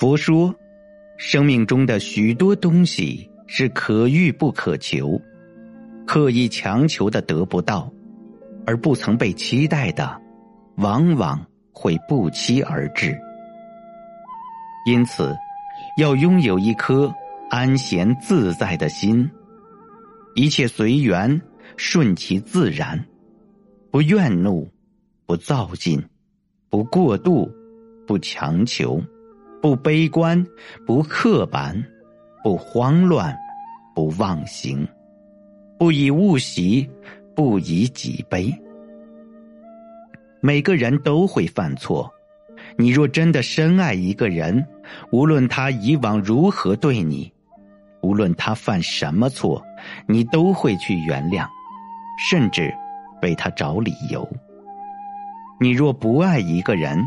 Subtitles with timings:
[0.00, 0.54] 佛说，
[1.18, 5.20] 生命中的许多东西是可遇不可求，
[6.06, 7.92] 刻意强求的得不到，
[8.64, 10.18] 而不曾被期待的，
[10.76, 13.14] 往往会不期而至。
[14.86, 15.36] 因此，
[15.98, 17.12] 要拥有一颗
[17.50, 19.30] 安闲自在的心，
[20.34, 21.42] 一切随缘，
[21.76, 23.04] 顺其自然，
[23.90, 24.66] 不怨怒，
[25.26, 26.02] 不躁进，
[26.70, 27.52] 不过度，
[28.06, 28.98] 不强求。
[29.60, 30.44] 不悲观，
[30.86, 31.84] 不刻板，
[32.42, 33.36] 不慌乱，
[33.94, 34.88] 不妄行，
[35.78, 36.88] 不以物喜，
[37.34, 38.50] 不以己悲。
[40.40, 42.10] 每个人都会犯错，
[42.76, 44.66] 你若真的深爱一个人，
[45.12, 47.30] 无论他以往如何对你，
[48.00, 49.62] 无论他犯什么错，
[50.06, 51.46] 你都会去原谅，
[52.30, 52.74] 甚至
[53.20, 54.26] 为他找理由。
[55.60, 57.06] 你若不爱一个人，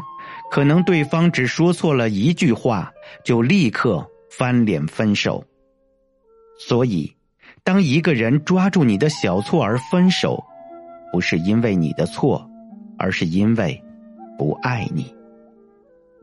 [0.54, 5.44] 可能对方只说错了一句话，就立刻翻脸分手。
[6.60, 7.12] 所以，
[7.64, 10.44] 当一个人抓住你的小错而分手，
[11.12, 12.48] 不是因为你的错，
[13.00, 13.84] 而是因为
[14.38, 15.12] 不爱你。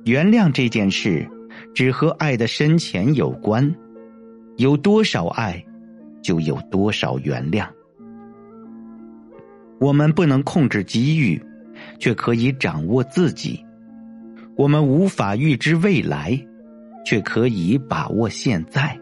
[0.04, 1.28] 原谅这件事，
[1.74, 3.74] 只和爱的深浅有关。
[4.58, 5.60] 有多少爱，
[6.22, 7.66] 就有多少原谅。
[9.80, 11.44] 我们不能控制机遇，
[11.98, 13.66] 却可以掌握自己。
[14.60, 16.38] 我们无法预知未来，
[17.02, 18.94] 却可以把握现在。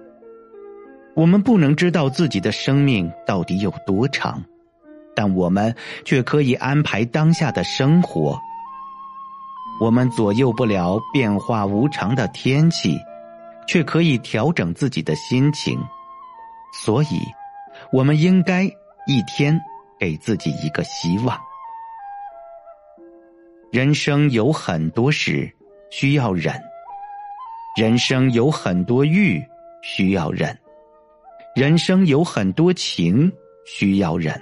[1.16, 4.40] 我们不能知道自己的生命到底有多长，
[5.16, 8.38] 但我们却可以安排当下的生活。
[9.80, 12.96] 我们左右不了变化无常的天气，
[13.66, 15.76] 却可以调整自己的心情。
[16.72, 17.20] 所以，
[17.92, 18.62] 我们应该
[19.08, 19.60] 一天
[19.98, 21.36] 给自己一个希望。
[23.70, 25.46] 人生有很多事
[25.90, 26.54] 需要忍，
[27.76, 29.38] 人生有很多欲
[29.82, 30.58] 需要忍，
[31.54, 33.30] 人生有很多情
[33.66, 34.40] 需要忍，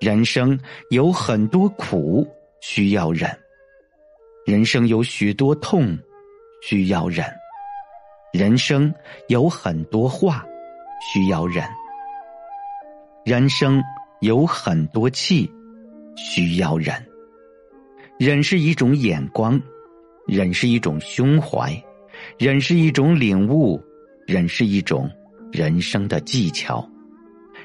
[0.00, 0.58] 人生
[0.88, 2.26] 有很多苦
[2.62, 3.30] 需要忍，
[4.46, 5.98] 人生有许多痛
[6.62, 7.22] 需要忍，
[8.32, 8.94] 人生
[9.28, 10.42] 有很多话
[11.12, 11.62] 需要忍，
[13.26, 13.82] 人生
[14.20, 15.52] 有很多气
[16.16, 16.94] 需要忍。
[18.18, 19.60] 忍是一种眼光，
[20.26, 21.70] 忍是一种胸怀，
[22.38, 23.78] 忍是一种领悟，
[24.26, 25.10] 忍是一种
[25.52, 26.88] 人生的技巧，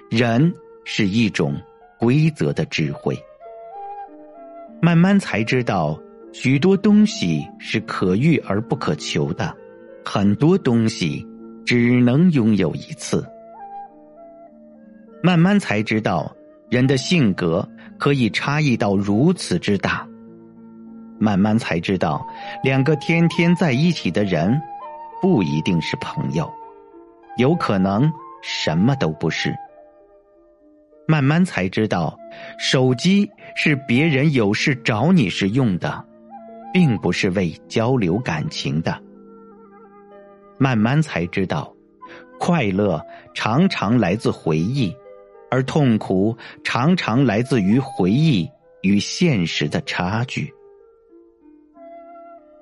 [0.10, 0.54] 忍
[0.84, 1.56] 是一种
[1.98, 3.18] 规则的智慧。
[4.82, 5.98] 慢慢才知道，
[6.34, 9.56] 许多东西是可遇而不可求的，
[10.04, 11.26] 很多东西
[11.66, 13.26] 只能拥有一次。
[15.24, 16.36] 慢慢才知道，
[16.70, 17.66] 人的性格
[17.98, 20.06] 可以差异到如此之大。
[21.22, 22.28] 慢慢才知道，
[22.64, 24.60] 两个天天在一起的人，
[25.22, 26.52] 不一定是朋友，
[27.38, 28.12] 有可能
[28.42, 29.56] 什么都不是。
[31.08, 32.18] 慢慢才知道，
[32.58, 36.04] 手机是别人有事找你时用的，
[36.74, 39.00] 并不是为交流感情的。
[40.58, 41.72] 慢慢才知道，
[42.40, 43.00] 快乐
[43.36, 44.92] 常常来自回忆，
[45.52, 48.50] 而痛苦常常来自于回忆
[48.82, 50.52] 与现实的差距。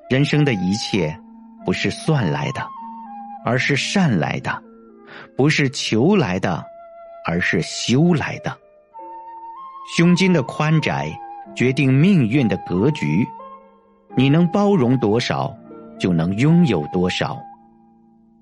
[0.10, 1.16] 人生的一切，
[1.64, 2.66] 不是算来的，
[3.46, 4.52] 而是善来的；
[5.38, 6.66] 不是求来的，
[7.28, 8.52] 而是修来的。
[9.96, 11.16] 胸襟的宽窄，
[11.56, 13.24] 决定命运的格局。
[14.18, 15.56] 你能包容多少，
[16.00, 17.40] 就能拥有多少。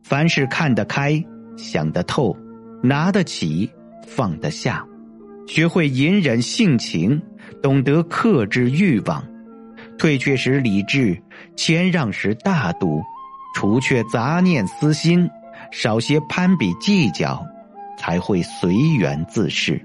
[0.04, 1.22] 凡事看得开，
[1.58, 2.34] 想得透，
[2.82, 3.70] 拿得起，
[4.08, 4.86] 放得下，
[5.48, 7.22] 学会隐忍性情，
[7.62, 9.22] 懂得克制欲望。
[9.98, 11.22] 退却时理智，
[11.56, 13.02] 谦让时大度，
[13.56, 15.30] 除却杂念私心，
[15.72, 17.46] 少些攀比计较，
[17.98, 19.84] 才会随缘自适。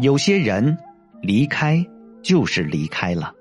[0.00, 0.76] 有些人
[1.22, 1.84] 离开
[2.22, 3.32] 就是离开了，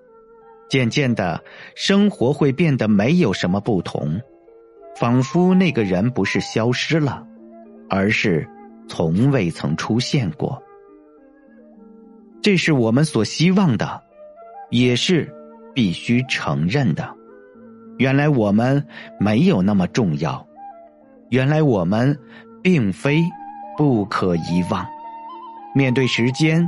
[0.69, 1.43] 渐渐的，
[1.75, 4.19] 生活会变得没有什么不同，
[4.95, 7.25] 仿佛那个人不是消失了，
[7.89, 8.47] 而是
[8.87, 10.61] 从未曾出现过。
[12.41, 14.02] 这是我们所希望的。
[14.73, 15.31] 也是
[15.71, 17.07] 必须承认的。
[17.99, 18.83] 原来我们
[19.19, 20.45] 没有那么重要，
[21.29, 22.17] 原来我们
[22.63, 23.23] 并非
[23.77, 24.83] 不可遗忘。
[25.75, 26.67] 面对时间，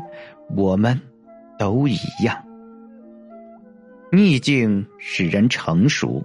[0.56, 1.02] 我们
[1.58, 2.38] 都一样。
[4.12, 6.24] 逆境使人成熟，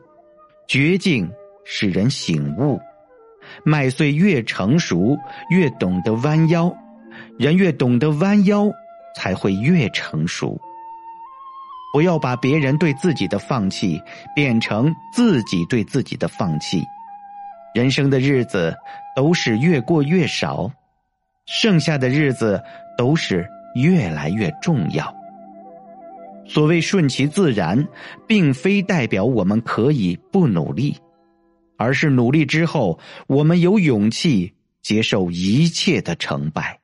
[0.69, 1.31] 绝境
[1.65, 2.79] 使人醒悟。
[3.65, 5.17] 麦穗越成熟，
[5.49, 6.71] 越懂得弯腰；
[7.39, 8.71] 人越懂得弯腰，
[9.17, 10.61] 才会越成熟。
[11.93, 14.01] 不要把别人对自己的放弃
[14.35, 16.83] 变成自己对自己的放弃。
[17.75, 18.77] 人生的日子
[19.15, 20.71] 都是越过越少，
[21.47, 22.63] 剩下的日子
[22.99, 25.15] 都是越来越重要。
[26.47, 27.87] 所谓顺其自然，
[28.27, 30.97] 并非代表我们可以不努力，
[31.77, 32.99] 而是努力之后，
[33.29, 34.53] 我们有勇气
[34.83, 36.80] 接受一切的成败。